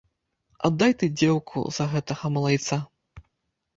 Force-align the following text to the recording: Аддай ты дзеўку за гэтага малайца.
Аддай 0.69 0.95
ты 1.03 1.09
дзеўку 1.19 1.59
за 1.77 1.85
гэтага 1.93 2.35
малайца. 2.39 2.83